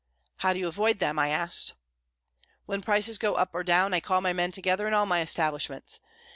"How 0.37 0.51
do 0.51 0.57
you 0.57 0.67
avoid 0.67 0.97
them?" 0.97 1.19
I 1.19 1.29
asked. 1.29 1.73
"When 2.65 2.81
prices 2.81 3.19
go 3.19 3.35
up 3.35 3.51
or 3.53 3.63
down, 3.63 3.93
I 3.93 3.99
call 3.99 4.19
my 4.19 4.33
men 4.33 4.51
together 4.51 4.87
in 4.87 4.95
all 4.95 5.05
my 5.05 5.21
establishments. 5.21 5.99